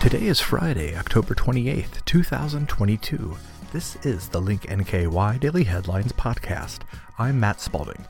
Today 0.00 0.26
is 0.26 0.40
Friday, 0.40 0.96
October 0.96 1.34
28th, 1.34 2.04
2022. 2.04 3.36
This 3.72 3.96
is 4.04 4.28
the 4.28 4.40
Link 4.40 4.62
NKY 4.62 5.38
Daily 5.38 5.64
Headlines 5.64 6.12
Podcast. 6.12 6.80
I'm 7.18 7.38
Matt 7.38 7.60
Spalding. 7.60 8.04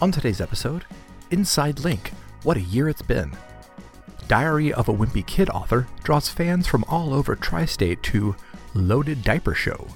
On 0.00 0.10
today's 0.10 0.40
episode, 0.40 0.84
Inside 1.30 1.80
Link 1.80 2.12
What 2.42 2.56
a 2.56 2.62
Year 2.62 2.88
It's 2.88 3.02
Been. 3.02 3.32
Diary 4.28 4.72
of 4.72 4.88
a 4.88 4.94
Wimpy 4.94 5.26
Kid 5.26 5.50
author 5.50 5.86
draws 6.02 6.28
fans 6.28 6.66
from 6.66 6.84
all 6.88 7.12
over 7.14 7.36
Tri 7.36 7.64
State 7.64 8.02
to 8.04 8.34
Loded 8.74 9.22
Diper 9.22 9.54
Show. 9.54 9.88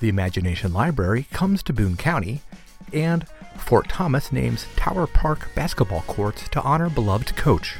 The 0.00 0.08
Imagination 0.08 0.72
Library 0.72 1.26
comes 1.32 1.62
to 1.64 1.72
Boone 1.72 1.96
County, 1.96 2.42
and 2.92 3.26
Fort 3.62 3.88
Thomas 3.88 4.32
names 4.32 4.66
Tower 4.76 5.06
Park 5.06 5.48
basketball 5.54 6.02
courts 6.02 6.46
to 6.48 6.60
honor 6.62 6.90
beloved 6.90 7.34
coach. 7.36 7.76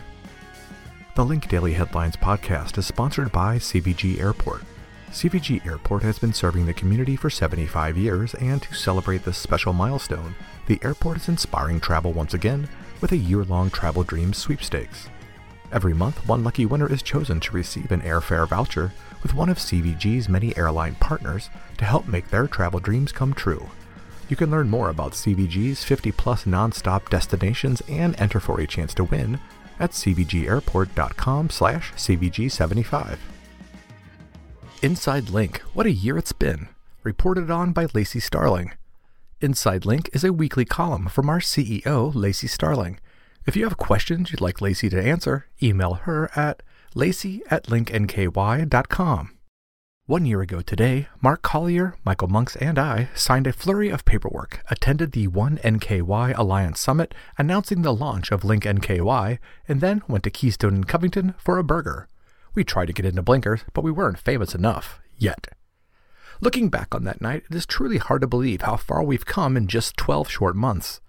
The 1.17 1.25
Link 1.25 1.49
Daily 1.49 1.75
Headlines 1.75 2.17
podcast 2.17 2.79
is 2.79 2.87
sponsored 2.87 3.31
by 3.33 3.59
CVG 3.59 4.19
Airport. 4.19 4.63
CVG 5.11 5.67
Airport 5.67 6.03
has 6.05 6.19
been 6.19 6.33
serving 6.33 6.65
the 6.65 6.73
community 6.73 7.17
for 7.17 7.29
75 7.29 7.99
years, 7.99 8.33
and 8.35 8.63
to 8.63 8.75
celebrate 8.75 9.25
this 9.25 9.37
special 9.37 9.75
milestone, 9.75 10.35
the 10.67 10.79
airport 10.83 11.19
is 11.19 11.29
inspiring 11.29 11.81
travel 11.81 12.13
once 12.13 12.33
again 12.33 12.69
with 13.03 13.13
a 13.13 13.17
year 13.17 13.45
long 13.45 13.69
Travel 13.69 14.05
Dreams 14.05 14.39
sweepstakes. 14.39 15.11
Every 15.73 15.93
month, 15.93 16.27
one 16.27 16.45
lucky 16.45 16.65
winner 16.65 16.91
is 16.91 17.03
chosen 17.03 17.41
to 17.41 17.53
receive 17.53 17.91
an 17.91 18.01
airfare 18.03 18.49
voucher 18.49 18.93
with 19.23 19.35
one 19.35 19.51
of 19.51 19.59
CVG's 19.59 20.29
many 20.29 20.57
airline 20.57 20.95
partners 20.95 21.51
to 21.77 21.85
help 21.85 22.07
make 22.07 22.29
their 22.29 22.47
travel 22.47 22.81
dreams 22.81 23.13
come 23.13 23.35
true. 23.35 23.69
You 24.29 24.37
can 24.37 24.51
learn 24.51 24.71
more 24.71 24.89
about 24.89 25.13
CVG's 25.13 25.85
50 25.85 26.13
plus 26.13 26.45
nonstop 26.45 27.11
destinations 27.11 27.83
and 27.89 28.19
enter 28.21 28.41
for 28.41 28.61
a 28.61 28.67
chance 28.67 28.95
to 28.95 29.05
win 29.05 29.39
at 29.79 29.91
cvgairport.com 29.91 31.51
slash 31.51 31.93
cvg75. 31.95 33.19
Inside 34.83 35.31
Link, 35.31 35.59
what 35.75 35.87
a 35.87 35.93
year 35.93 36.19
it's 36.19 36.33
been, 36.33 36.69
reported 37.03 37.51
on 37.51 37.73
by 37.73 37.87
Lacey 37.95 38.21
Starling. 38.21 38.73
Inside 39.41 39.85
Link 39.85 40.09
is 40.13 40.25
a 40.25 40.33
weekly 40.33 40.65
column 40.65 41.09
from 41.09 41.29
our 41.29 41.41
CEO, 41.41 42.15
Lacey 42.15 42.47
Starling. 42.47 42.99
If 43.47 43.57
you 43.57 43.65
have 43.65 43.77
questions 43.77 44.31
you'd 44.31 44.41
like 44.41 44.61
Lacey 44.61 44.89
to 44.89 45.03
answer, 45.03 45.47
email 45.63 45.95
her 45.95 46.31
at 46.37 46.63
lacey 46.95 47.43
at 47.51 47.65
linknky.com. 47.65 49.31
One 50.07 50.27
year 50.27 50.41
ago 50.41 50.63
today, 50.63 51.07
Mark 51.21 51.43
Collier, 51.43 51.95
Michael 52.05 52.27
Monks, 52.27 52.57
and 52.57 52.77
I 52.77 53.09
signed 53.15 53.47
a 53.47 53.53
flurry 53.53 53.89
of 53.89 54.05
paperwork, 54.05 54.61
attended 54.69 55.13
the 55.13 55.29
One 55.29 55.59
NKY 55.59 56.37
Alliance 56.37 56.81
Summit 56.81 57.15
announcing 57.39 57.83
the 57.83 57.95
launch 57.95 58.33
of 58.33 58.43
Link 58.43 58.65
NKY, 58.65 59.39
and 59.69 59.81
then 59.81 60.03
went 60.09 60.25
to 60.25 60.31
Keystone 60.31 60.75
in 60.75 60.85
Covington 60.85 61.35
for 61.39 61.57
a 61.57 61.63
burger. 61.63 62.09
We 62.53 62.65
tried 62.65 62.87
to 62.87 62.93
get 62.93 63.07
into 63.07 63.23
Blinkers, 63.23 63.61
but 63.75 63.85
we 63.85 63.93
weren't 63.93 64.19
famous 64.19 64.57
enough. 64.57 64.99
Yet. 65.19 65.47
Looking 66.41 66.69
back 66.69 66.97
on 66.97 67.05
that 67.05 67.21
night, 67.21 67.45
it 67.49 67.55
is 67.55 67.65
truly 67.65 67.99
hard 67.99 68.23
to 68.23 68.27
believe 68.27 68.63
how 68.63 68.79
far 68.79 69.05
we've 69.05 69.25
come 69.25 69.57
in 69.57 69.69
just 69.69 69.97
12 69.97 70.29
short 70.29 70.57
months. 70.57 71.01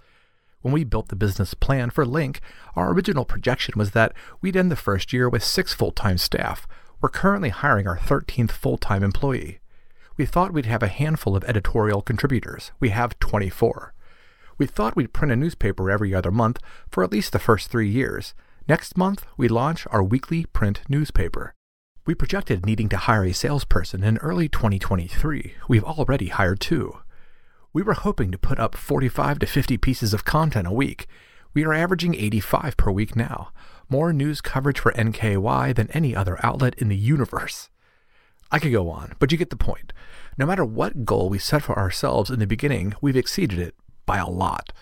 When 0.62 0.72
we 0.72 0.84
built 0.84 1.08
the 1.08 1.16
business 1.16 1.56
plan 1.56 1.90
for 1.90 2.06
Link, 2.06 2.42
our 2.76 2.94
original 2.94 3.26
projection 3.26 3.74
was 3.76 3.92
that 3.92 4.14
we'd 4.40 4.56
end 4.56 4.70
the 4.70 4.76
first 4.76 5.12
year 5.12 5.28
with 5.28 5.44
six 5.44 5.74
full 5.74 5.92
time 5.92 6.20
staff, 6.20 6.68
we're 7.04 7.10
currently 7.10 7.50
hiring 7.50 7.86
our 7.86 7.98
13th 7.98 8.52
full 8.52 8.78
time 8.78 9.04
employee. 9.04 9.60
We 10.16 10.26
thought 10.26 10.54
we'd 10.54 10.68
have 10.68 10.82
a 10.82 10.88
handful 10.88 11.36
of 11.36 11.44
editorial 11.44 12.02
contributors. 12.02 12.72
We 12.80 12.92
have 12.92 13.20
24. 13.20 13.94
We 14.58 14.68
thought 14.68 14.96
we'd 14.96 15.12
print 15.12 15.34
a 15.34 15.36
newspaper 15.36 15.92
every 15.92 16.16
other 16.16 16.32
month 16.32 16.60
for 16.90 17.04
at 17.04 17.12
least 17.12 17.34
the 17.34 17.40
first 17.40 17.70
three 17.70 17.90
years. 17.90 18.34
Next 18.70 18.96
month, 18.96 19.26
we 19.36 19.50
launch 19.50 19.86
our 19.92 20.02
weekly 20.02 20.46
print 20.46 20.80
newspaper. 20.88 21.54
We 22.06 22.16
projected 22.16 22.66
needing 22.66 22.88
to 22.88 22.98
hire 22.98 23.26
a 23.26 23.34
salesperson 23.34 24.02
in 24.02 24.18
early 24.20 24.48
2023. 24.48 25.56
We've 25.68 25.84
already 25.84 26.28
hired 26.28 26.62
two. 26.62 27.00
We 27.74 27.84
were 27.84 27.96
hoping 27.96 28.32
to 28.32 28.38
put 28.38 28.60
up 28.60 28.76
45 28.76 29.40
to 29.40 29.46
50 29.46 29.76
pieces 29.76 30.14
of 30.14 30.24
content 30.24 30.68
a 30.68 30.72
week. 30.72 31.08
We 31.54 31.66
are 31.66 31.74
averaging 31.74 32.16
85 32.16 32.78
per 32.78 32.92
week 32.92 33.16
now 33.16 33.52
more 33.90 34.12
news 34.12 34.42
coverage 34.42 34.80
for 34.80 34.92
NKY 34.94 35.76
than 35.76 35.92
any 35.92 36.16
other 36.16 36.44
outlet 36.44 36.74
in 36.80 36.90
the 36.90 36.98
universe. 36.98 37.70
I 38.52 38.60
could 38.60 38.72
go 38.72 38.90
on, 38.90 39.14
but 39.20 39.32
you 39.32 39.38
get 39.38 39.52
the 39.52 39.56
point. 39.56 39.94
No 40.38 40.48
matter 40.48 40.66
what 40.66 41.06
goal 41.06 41.30
we 41.30 41.38
set 41.38 41.62
for 41.62 41.78
ourselves 41.78 42.32
in 42.32 42.40
the 42.40 42.48
beginning, 42.48 42.96
we've 43.02 43.16
exceeded 43.16 43.60
it 43.60 43.76
by 44.06 44.18
a 44.18 44.30
lot. 44.30 44.74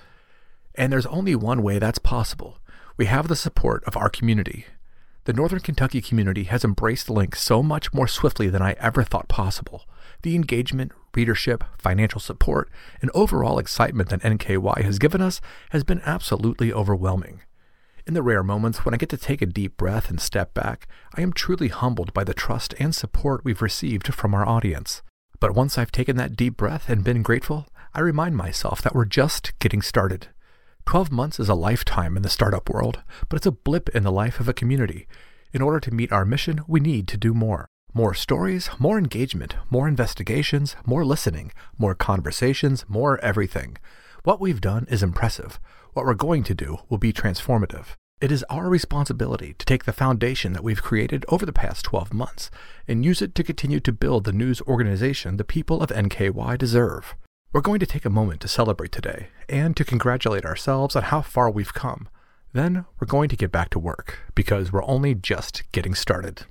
And 0.76 0.92
there's 0.92 1.06
only 1.08 1.36
one 1.36 1.62
way 1.62 1.78
that's 1.78 2.00
possible. 2.00 2.60
We 2.96 3.06
have 3.06 3.28
the 3.28 3.36
support 3.36 3.84
of 3.84 3.98
our 3.98 4.10
community. 4.10 4.66
The 5.26 5.34
Northern 5.34 5.60
Kentucky 5.60 6.02
community 6.02 6.46
has 6.46 6.64
embraced 6.64 7.10
Link 7.10 7.36
so 7.36 7.62
much 7.62 7.94
more 7.94 8.08
swiftly 8.08 8.50
than 8.50 8.62
I 8.62 8.78
ever 8.80 9.04
thought 9.04 9.28
possible. 9.28 9.84
The 10.22 10.36
engagement, 10.36 10.94
readership, 11.16 11.64
financial 11.78 12.20
support, 12.20 12.70
and 13.02 13.12
overall 13.14 13.60
excitement 13.60 14.10
that 14.10 14.22
NKY 14.22 14.84
has 14.84 15.00
given 15.00 15.22
us 15.22 15.42
has 15.72 15.84
been 15.84 16.02
absolutely 16.06 16.72
overwhelming. 16.72 17.42
In 18.08 18.14
the 18.16 18.24
rare 18.24 18.44
moments 18.44 18.84
when 18.84 18.94
I 18.94 18.98
get 18.98 19.10
to 19.10 19.18
take 19.18 19.42
a 19.42 19.46
deep 19.46 19.78
breath 19.78 20.10
and 20.10 20.20
step 20.20 20.54
back, 20.54 20.88
I 21.16 21.22
am 21.22 21.34
truly 21.34 21.68
humbled 21.68 22.14
by 22.14 22.24
the 22.24 22.34
trust 22.34 22.74
and 22.80 22.96
support 22.96 23.46
we've 23.46 23.62
received 23.62 24.14
from 24.14 24.34
our 24.34 24.48
audience. 24.48 25.02
But 25.40 25.56
once 25.56 25.78
I've 25.78 25.92
taken 25.92 26.16
that 26.18 26.36
deep 26.36 26.58
breath 26.58 26.90
and 26.90 27.04
been 27.04 27.22
grateful, 27.22 27.68
I 27.94 28.00
remind 28.00 28.38
myself 28.38 28.82
that 28.82 28.96
we're 28.96 29.06
just 29.06 29.58
getting 29.60 29.82
started. 29.82 30.30
12 30.86 31.12
months 31.12 31.40
is 31.40 31.50
a 31.50 31.56
lifetime 31.56 32.18
in 32.18 32.24
the 32.24 32.30
startup 32.30 32.70
world, 32.70 33.02
but 33.30 33.38
it's 33.38 33.46
a 33.46 33.52
blip 33.52 33.90
in 33.90 34.04
the 34.04 34.12
life 34.12 34.40
of 34.40 34.48
a 34.48 34.54
community. 34.54 35.08
In 35.54 35.62
order 35.62 35.80
to 35.80 35.94
meet 35.94 36.12
our 36.12 36.26
mission, 36.26 36.62
we 36.68 36.80
need 36.80 37.08
to 37.10 37.18
do 37.18 37.34
more. 37.34 37.68
More 37.94 38.14
stories, 38.14 38.70
more 38.80 38.98
engagement, 38.98 39.58
more 39.70 39.86
investigations, 39.86 40.78
more 40.86 41.04
listening, 41.04 41.52
more 41.78 41.94
conversations, 41.94 42.86
more 42.88 43.20
everything. 43.20 43.78
What 44.24 44.40
we've 44.40 44.62
done 44.62 44.88
is 44.90 45.04
impressive. 45.04 45.60
What 45.92 46.06
we're 46.06 46.14
going 46.14 46.44
to 46.44 46.56
do 46.56 46.78
will 46.88 46.98
be 46.98 47.12
transformative. 47.12 47.98
It 48.22 48.32
is 48.32 48.46
our 48.50 48.70
responsibility 48.70 49.56
to 49.56 49.66
take 49.66 49.84
the 49.84 49.92
foundation 49.92 50.54
that 50.54 50.64
we've 50.64 50.82
created 50.82 51.26
over 51.28 51.46
the 51.46 51.52
past 51.52 51.84
12 51.84 52.14
months 52.14 52.50
and 52.88 53.04
use 53.04 53.22
it 53.22 53.36
to 53.36 53.44
continue 53.44 53.82
to 53.82 53.92
build 53.92 54.24
the 54.24 54.32
news 54.32 54.62
organization 54.62 55.36
the 55.36 55.44
people 55.44 55.82
of 55.82 55.90
NKY 55.90 56.58
deserve. 56.58 57.16
We're 57.52 57.60
going 57.60 57.82
to 57.82 57.86
take 57.86 58.06
a 58.06 58.10
moment 58.10 58.40
to 58.42 58.48
celebrate 58.48 58.94
today 58.94 59.28
and 59.50 59.76
to 59.76 59.84
congratulate 59.84 60.46
ourselves 60.46 60.96
on 60.96 61.04
how 61.04 61.22
far 61.22 61.52
we've 61.52 61.74
come. 61.74 62.08
Then 62.54 62.86
we're 63.02 63.08
going 63.08 63.28
to 63.28 63.36
get 63.36 63.52
back 63.52 63.70
to 63.72 63.80
work 63.80 64.20
because 64.34 64.72
we're 64.72 64.86
only 64.86 65.14
just 65.14 65.64
getting 65.74 65.94
started. 65.94 66.46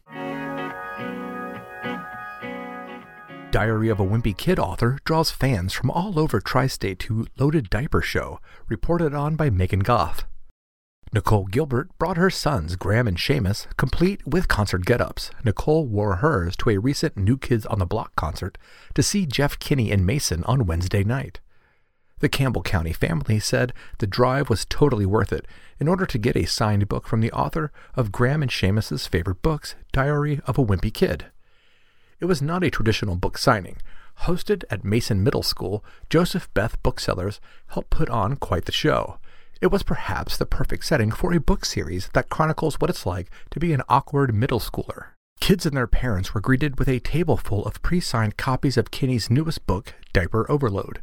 Diary 3.51 3.89
of 3.89 3.99
a 3.99 4.05
Wimpy 4.05 4.37
Kid 4.37 4.61
author 4.61 4.99
draws 5.05 5.33
fans 5.33 5.73
from 5.73 5.91
all 5.91 6.21
over 6.21 6.41
Tri 6.41 6.69
State 6.69 7.01
to 7.01 7.27
Loded 7.37 7.69
Diper 7.69 8.01
Show, 8.01 8.39
reported 8.69 9.13
on 9.13 9.35
by 9.35 9.51
Megan 9.51 9.81
Goff. 9.81 10.25
Nicole 11.13 11.47
Gilbert 11.47 11.89
brought 11.99 12.17
her 12.17 12.31
sons, 12.31 12.77
Graham 12.77 13.09
and 13.09 13.17
Seamus, 13.17 13.67
complete 13.77 14.25
with 14.25 14.47
concert 14.47 14.85
get 14.87 15.01
ups. 15.01 15.33
Nicole 15.45 15.85
wore 15.89 16.17
hers 16.17 16.55
to 16.59 16.71
a 16.71 16.79
recent 16.79 17.17
New 17.17 17.37
Kids 17.37 17.67
on 17.67 17.81
the 17.81 17.87
Block 17.87 18.15
concert 18.15 18.57
to 18.95 19.03
see 19.03 19.27
Jeff 19.27 19.59
Kinney 19.59 19.91
and 19.91 20.07
Mason 20.07 20.45
on 20.45 20.67
Wednesday 20.67 21.03
night. 21.03 21.41
The 22.21 22.29
Campbell 22.29 22.63
County 22.63 22.93
family 22.93 23.41
said 23.41 23.73
the 23.99 24.07
drive 24.07 24.49
was 24.49 24.65
totally 24.65 25.07
worth 25.07 25.33
it 25.33 25.49
in 25.81 25.89
order 25.89 26.07
to 26.07 26.19
get 26.19 26.37
a 26.37 26.47
signed 26.47 26.87
book 26.89 27.09
from 27.09 27.21
the 27.21 27.33
author 27.33 27.73
of 27.97 28.13
Graham 28.13 28.43
and 28.43 28.51
Seamus's 28.51 29.09
favorite 29.09 29.43
books, 29.43 29.75
Diary 29.91 30.41
of 30.47 30.57
a 30.57 30.65
Wimpy 30.65 30.95
Kid. 30.95 31.27
It 32.21 32.27
was 32.27 32.43
not 32.43 32.63
a 32.63 32.71
traditional 32.71 33.17
book 33.17 33.39
signing. 33.39 33.79
Hosted 34.21 34.65
at 34.69 34.85
Mason 34.85 35.25
Middle 35.25 35.43
School, 35.43 35.83
Joseph 36.11 36.53
Beth 36.53 36.81
Booksellers 36.83 37.41
helped 37.69 37.89
put 37.89 38.11
on 38.11 38.37
quite 38.37 38.67
the 38.67 38.73
show. 38.73 39.19
It 39.63 39.69
was 39.69 39.83
perhaps 39.83 40.37
the 40.37 40.45
perfect 40.45 40.85
setting 40.85 41.11
for 41.11 41.33
a 41.33 41.41
book 41.41 41.65
series 41.65 42.11
that 42.13 42.29
chronicles 42.29 42.77
what 42.79 42.91
it's 42.91 43.07
like 43.07 43.31
to 43.51 43.59
be 43.59 43.73
an 43.73 43.83
awkward 43.89 44.35
middle 44.35 44.61
schooler. 44.61 45.09
Kids 45.41 45.65
and 45.65 45.75
their 45.75 45.87
parents 45.87 46.35
were 46.35 46.43
greeted 46.43 46.79
with 46.79 46.89
a 46.89 47.01
table 47.01 47.39
full 47.39 47.65
of 47.65 47.81
pre 47.81 48.01
signed 48.01 48.37
copies 48.37 48.77
of 48.77 48.91
Kinney's 48.91 49.31
newest 49.31 49.67
book, 49.67 49.95
Diper 50.13 50.47
Överlöde. 50.49 50.99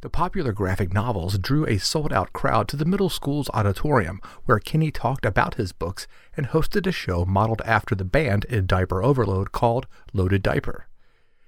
The 0.00 0.08
popular 0.08 0.52
graphic 0.52 0.92
novels 0.92 1.38
drew 1.38 1.66
a 1.66 1.78
sold 1.78 2.12
out 2.12 2.32
crowd 2.32 2.68
to 2.68 2.76
the 2.76 2.84
middle 2.84 3.08
school's 3.08 3.50
auditorium, 3.52 4.20
where 4.44 4.60
Kinney 4.60 4.92
talked 4.92 5.26
about 5.26 5.54
his 5.54 5.72
books 5.72 6.06
and 6.36 6.46
hosted 6.46 6.86
a 6.86 6.92
show 6.92 7.24
modeled 7.24 7.62
after 7.64 7.96
the 7.96 8.04
band 8.04 8.44
in 8.44 8.68
Diper 8.68 9.02
Överlöde 9.02 9.50
called 9.50 9.88
Loded 10.12 10.44
Diper. 10.44 10.84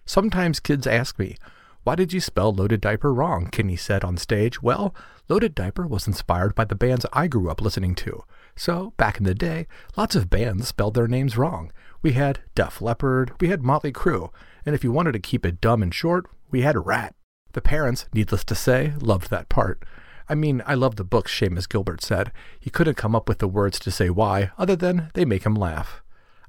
Sometimes 0.04 0.58
kids 0.58 0.88
ask 0.88 1.16
me, 1.16 1.36
Why 1.84 1.94
did 1.94 2.12
you 2.12 2.20
spell 2.20 2.52
Loded 2.52 2.80
Diper 2.80 3.14
wrong? 3.14 3.46
Kinney 3.46 3.76
said 3.76 4.02
on 4.02 4.16
stage. 4.16 4.60
Well, 4.60 4.96
Loded 5.28 5.54
Diper 5.54 5.88
was 5.88 6.08
inspired 6.08 6.56
by 6.56 6.64
the 6.64 6.74
bands 6.74 7.06
I 7.12 7.28
grew 7.28 7.48
up 7.48 7.60
listening 7.60 7.94
to. 7.96 8.24
So, 8.56 8.94
back 8.96 9.18
in 9.18 9.22
the 9.22 9.32
day, 9.32 9.68
lots 9.96 10.16
of 10.16 10.28
bands 10.28 10.66
spelled 10.66 10.94
their 10.94 11.06
names 11.06 11.36
wrong. 11.36 11.70
We 12.02 12.12
had 12.14 12.40
Def 12.56 12.82
Leppard, 12.82 13.30
we 13.40 13.46
had 13.46 13.62
Motley 13.62 13.92
Crue, 13.92 14.30
and 14.66 14.74
if 14.74 14.82
you 14.82 14.90
wanted 14.90 15.12
to 15.12 15.20
keep 15.20 15.46
it 15.46 15.60
dumb 15.60 15.84
and 15.84 15.94
short, 15.94 16.26
we 16.50 16.62
had 16.62 16.84
Ratt. 16.84 17.14
The 17.52 17.60
parents, 17.60 18.06
needless 18.12 18.44
to 18.44 18.54
say, 18.54 18.92
loved 19.00 19.30
that 19.30 19.48
part. 19.48 19.82
I 20.28 20.36
mean, 20.36 20.62
I 20.64 20.74
love 20.74 20.96
the 20.96 21.04
books, 21.04 21.32
Seamus 21.32 21.68
Gilbert 21.68 22.02
said. 22.02 22.30
He 22.60 22.70
couldn't 22.70 22.96
come 22.96 23.16
up 23.16 23.28
with 23.28 23.38
the 23.38 23.48
words 23.48 23.80
to 23.80 23.90
say 23.90 24.10
why, 24.10 24.52
other 24.56 24.76
than 24.76 25.10
they 25.14 25.24
make 25.24 25.44
him 25.44 25.54
laugh. 25.56 26.02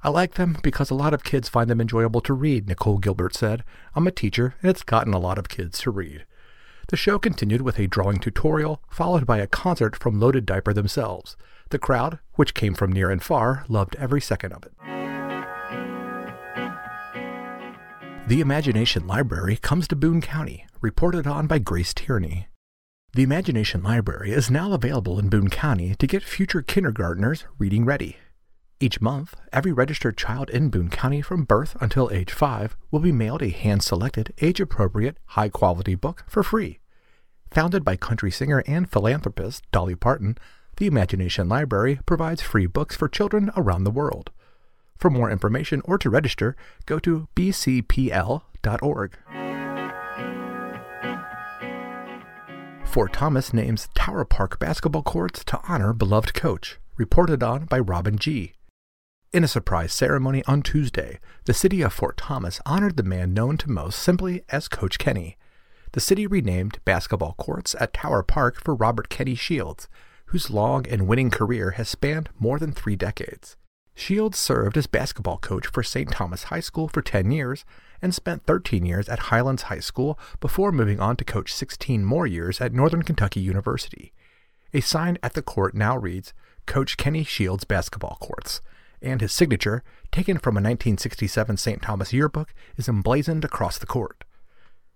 I 0.04 0.08
like 0.08 0.34
them 0.34 0.56
because 0.62 0.90
a 0.90 0.94
lot 0.94 1.14
of 1.14 1.24
kids 1.24 1.48
find 1.48 1.68
them 1.68 1.80
enjoyable 1.80 2.20
to 2.22 2.32
read, 2.32 2.68
Nicole 2.68 2.98
Gilbert 2.98 3.34
said. 3.34 3.64
I'm 3.94 4.06
a 4.06 4.12
teacher, 4.12 4.54
and 4.62 4.70
it's 4.70 4.84
gotten 4.84 5.12
a 5.12 5.18
lot 5.18 5.38
of 5.38 5.48
kids 5.48 5.78
to 5.80 5.90
read. 5.90 6.24
The 6.88 6.96
show 6.96 7.18
continued 7.18 7.62
with 7.62 7.78
a 7.78 7.86
drawing 7.86 8.18
tutorial, 8.18 8.82
followed 8.90 9.26
by 9.26 9.38
a 9.38 9.46
concert 9.46 9.96
from 9.96 10.20
Loded 10.20 10.46
Diper 10.46 10.72
themselves. 10.72 11.36
The 11.70 11.78
crowd, 11.78 12.18
which 12.34 12.54
came 12.54 12.74
from 12.74 12.92
near 12.92 13.10
and 13.10 13.22
far, 13.22 13.64
loved 13.68 13.96
every 13.96 14.20
second 14.20 14.52
of 14.52 14.64
it. 14.64 14.72
The 18.28 18.40
Imagination 18.40 19.06
Library 19.06 19.56
comes 19.56 19.88
to 19.88 19.96
Boone 19.96 20.20
County, 20.20 20.66
reported 20.82 21.28
on 21.28 21.46
by 21.46 21.60
Grace 21.60 21.94
Tierney. 21.94 22.48
The 23.14 23.22
Imagination 23.22 23.84
Library 23.84 24.32
is 24.32 24.50
now 24.50 24.72
available 24.72 25.18
in 25.18 25.28
Boone 25.28 25.48
County 25.48 25.94
to 25.94 26.06
get 26.08 26.24
future 26.24 26.60
kindergartners 26.60 27.44
reading 27.56 27.84
ready. 27.84 28.16
Each 28.80 29.00
month, 29.00 29.36
every 29.52 29.70
registered 29.70 30.16
child 30.16 30.50
in 30.50 30.70
Boone 30.70 30.90
County 30.90 31.22
from 31.22 31.44
birth 31.44 31.76
until 31.80 32.10
age 32.10 32.32
5 32.32 32.76
will 32.90 32.98
be 32.98 33.12
mailed 33.12 33.42
a 33.42 33.50
hand 33.50 33.84
selected, 33.84 34.34
age 34.42 34.60
appropriate, 34.60 35.18
high 35.26 35.48
quality 35.48 35.94
book 35.94 36.24
for 36.26 36.42
free. 36.42 36.80
Founded 37.52 37.84
by 37.84 37.94
country 37.94 38.32
singer 38.32 38.64
and 38.66 38.90
philanthropist 38.90 39.62
Dolly 39.70 39.94
Parton, 39.94 40.36
the 40.78 40.86
Imagination 40.86 41.48
Library 41.48 42.00
provides 42.06 42.42
free 42.42 42.66
books 42.66 42.96
for 42.96 43.08
children 43.08 43.52
around 43.56 43.84
the 43.84 43.92
world. 43.92 44.32
For 44.96 45.10
more 45.10 45.30
information 45.30 45.80
or 45.84 45.96
to 45.98 46.10
register, 46.10 46.56
go 46.86 46.98
to 46.98 47.28
bcpl.org. 47.36 49.18
Fort 52.92 53.14
Thomas 53.14 53.54
names 53.54 53.88
Tower 53.94 54.26
Park 54.26 54.58
basketball 54.58 55.02
courts 55.02 55.42
to 55.44 55.58
honor 55.66 55.94
beloved 55.94 56.34
coach, 56.34 56.76
reported 56.98 57.42
on 57.42 57.64
by 57.64 57.78
Robin 57.78 58.18
G. 58.18 58.52
In 59.32 59.42
a 59.42 59.48
surprise 59.48 59.94
ceremony 59.94 60.44
on 60.46 60.60
Tuesday, 60.60 61.18
the 61.46 61.54
city 61.54 61.80
of 61.80 61.94
Fort 61.94 62.18
Thomas 62.18 62.60
honored 62.66 62.98
the 62.98 63.02
man 63.02 63.32
known 63.32 63.56
to 63.56 63.70
most 63.70 63.98
simply 63.98 64.44
as 64.50 64.68
Coach 64.68 64.98
Kenny. 64.98 65.38
The 65.92 66.00
city 66.00 66.26
renamed 66.26 66.80
basketball 66.84 67.34
courts 67.38 67.74
at 67.80 67.94
Tower 67.94 68.22
Park 68.22 68.60
for 68.60 68.74
Robert 68.74 69.08
Kenny 69.08 69.36
Shields, 69.36 69.88
whose 70.26 70.50
long 70.50 70.86
and 70.86 71.08
winning 71.08 71.30
career 71.30 71.70
has 71.70 71.88
spanned 71.88 72.28
more 72.38 72.58
than 72.58 72.72
three 72.72 72.94
decades. 72.94 73.56
Shields 73.94 74.38
served 74.38 74.76
as 74.76 74.86
basketball 74.86 75.38
coach 75.38 75.66
for 75.66 75.82
St. 75.82 76.10
Thomas 76.10 76.44
High 76.44 76.60
School 76.60 76.88
for 76.88 77.00
10 77.00 77.30
years 77.30 77.64
and 78.02 78.14
spent 78.14 78.44
13 78.44 78.84
years 78.84 79.08
at 79.08 79.30
Highlands 79.30 79.62
High 79.64 79.80
School 79.80 80.18
before 80.40 80.72
moving 80.72 81.00
on 81.00 81.16
to 81.16 81.24
coach 81.24 81.54
16 81.54 82.04
more 82.04 82.26
years 82.26 82.60
at 82.60 82.74
Northern 82.74 83.02
Kentucky 83.02 83.40
University. 83.40 84.12
A 84.74 84.80
sign 84.80 85.16
at 85.22 85.34
the 85.34 85.42
court 85.42 85.74
now 85.74 85.96
reads 85.96 86.34
Coach 86.66 86.96
Kenny 86.96 87.24
Shields 87.24 87.64
Basketball 87.64 88.18
Courts, 88.20 88.60
and 89.00 89.20
his 89.20 89.32
signature, 89.32 89.82
taken 90.10 90.38
from 90.38 90.54
a 90.54 90.60
1967 90.60 91.56
St. 91.56 91.82
Thomas 91.82 92.12
yearbook, 92.12 92.54
is 92.76 92.88
emblazoned 92.88 93.44
across 93.44 93.78
the 93.78 93.86
court. 93.86 94.24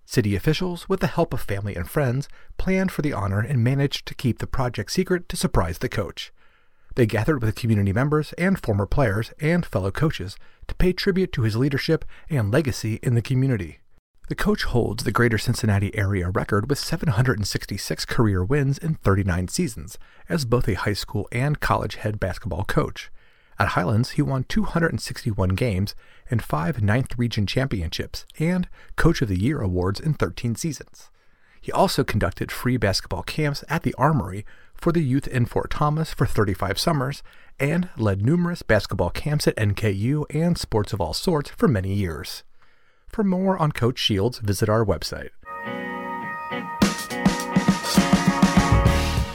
City 0.05 0.37
officials, 0.37 0.89
with 0.89 1.01
the 1.01 1.09
help 1.09 1.35
of 1.35 1.41
family 1.41 1.75
and 1.75 1.91
friends, 1.91 2.29
planned 2.59 2.93
for 2.93 3.03
the 3.03 3.13
honor 3.13 3.41
and 3.41 3.65
managed 3.65 4.07
to 4.07 4.15
keep 4.15 4.39
the 4.39 4.47
project 4.47 4.93
secret 4.93 5.29
to 5.29 5.37
surprise 5.37 5.79
the 5.79 5.89
coach. 5.89 6.33
They 6.97 7.05
gathered 7.05 7.43
with 7.43 7.55
community 7.55 7.93
members 7.93 8.33
and 8.39 8.59
former 8.59 8.87
players 8.87 9.31
and 9.39 9.67
fellow 9.67 9.91
coaches 9.91 10.37
to 10.67 10.75
pay 10.75 10.95
tribute 10.95 11.31
to 11.33 11.43
his 11.43 11.55
leadership 11.55 12.07
and 12.31 12.51
legacy 12.51 12.99
in 13.03 13.15
the 13.15 13.21
community. 13.21 13.81
The 14.29 14.35
coach 14.35 14.65
holds 14.65 15.05
the 15.05 15.13
Greater 15.13 15.37
Cincinnati 15.37 15.97
area 15.97 16.31
record 16.31 16.71
with 16.71 16.79
766 16.79 18.07
career 18.07 18.43
wins 18.43 18.79
in 18.79 18.95
39 18.95 19.49
seasons 19.49 19.99
as 20.31 20.47
both 20.47 20.67
a 20.69 20.75
high 20.75 20.95
school 20.95 21.29
and 21.31 21.61
college 21.61 21.97
head 21.97 22.19
basketball 22.19 22.65
coach. 22.65 23.11
At 23.59 23.69
Highlands, 23.69 24.13
he 24.13 24.23
won 24.23 24.45
261 24.45 25.51
games 25.51 25.95
and 26.31 26.43
five 26.43 26.83
Ninth 26.83 27.19
Region 27.19 27.47
championships 27.47 28.25
and 28.39 28.69
Coach 28.97 29.21
of 29.21 29.29
the 29.29 29.39
Year 29.39 29.61
awards 29.61 30.01
in 30.01 30.15
13 30.15 30.55
seasons. 30.57 31.11
He 31.61 31.73
also 31.73 32.05
conducted 32.05 32.51
free 32.51 32.79
basketball 32.79 33.23
camps 33.23 33.65
at 33.69 33.83
the 33.83 33.95
Armory 33.99 34.47
for 34.77 34.93
the 34.93 35.03
youth 35.03 35.27
in 35.27 35.47
Fort 35.47 35.71
Thomas 35.71 36.13
for 36.13 36.27
35 36.27 36.79
summers 36.79 37.23
and 37.59 37.89
led 37.97 38.25
numerous 38.25 38.63
basketball 38.63 39.11
camps 39.11 39.47
at 39.47 39.57
NKU 39.57 40.25
and 40.31 40.59
sports 40.59 40.93
of 40.93 41.01
all 41.01 41.15
sorts 41.15 41.51
for 41.51 41.69
many 41.69 41.93
years. 41.93 42.43
For 43.09 43.25
more 43.25 43.57
on 43.59 43.73
Coach 43.73 43.99
Shields, 43.99 44.39
visit 44.39 44.69
our 44.69 44.85
website. 44.85 45.31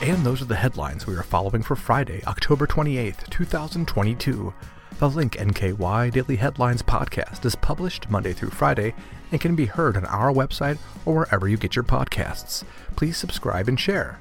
And 0.02 0.24
those 0.24 0.42
are 0.42 0.46
the 0.46 0.56
headlines 0.56 1.06
we 1.06 1.14
are 1.14 1.22
following 1.22 1.62
for 1.62 1.76
Friday, 1.76 2.22
October 2.26 2.66
28th, 2.66 3.30
2022. 3.30 4.52
The 4.98 5.08
Link 5.08 5.32
NKY 5.34 6.12
Daily 6.12 6.36
Headlines 6.36 6.82
podcast 6.82 7.44
is 7.44 7.56
published 7.56 8.10
Monday 8.10 8.32
through 8.32 8.50
Friday 8.50 8.94
and 9.32 9.40
can 9.40 9.56
be 9.56 9.66
heard 9.66 9.96
on 9.96 10.04
our 10.06 10.32
website 10.32 10.78
or 11.06 11.14
wherever 11.14 11.48
you 11.48 11.56
get 11.56 11.74
your 11.74 11.82
podcasts. 11.84 12.62
Please 12.94 13.16
subscribe 13.16 13.68
and 13.68 13.80
share. 13.80 14.20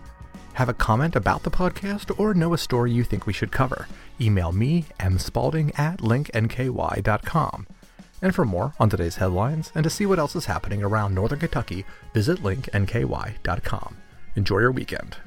Have 0.53 0.69
a 0.69 0.73
comment 0.73 1.15
about 1.15 1.43
the 1.43 1.51
podcast 1.51 2.17
or 2.19 2.33
know 2.33 2.53
a 2.53 2.57
story 2.57 2.91
you 2.91 3.03
think 3.03 3.25
we 3.25 3.33
should 3.33 3.51
cover? 3.51 3.87
Email 4.19 4.51
me, 4.51 4.85
mspalding 4.99 5.77
at 5.79 5.99
linknky.com. 5.99 7.67
And 8.21 8.35
for 8.35 8.45
more 8.45 8.73
on 8.79 8.89
today's 8.89 9.15
headlines 9.15 9.71
and 9.73 9.83
to 9.83 9.89
see 9.89 10.05
what 10.05 10.19
else 10.19 10.35
is 10.35 10.45
happening 10.45 10.83
around 10.83 11.15
Northern 11.15 11.39
Kentucky, 11.39 11.85
visit 12.13 12.43
linknky.com. 12.43 13.97
Enjoy 14.35 14.59
your 14.59 14.71
weekend. 14.71 15.17